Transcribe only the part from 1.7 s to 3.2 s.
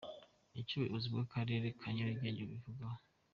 ka Nyarugenge bubivugaho.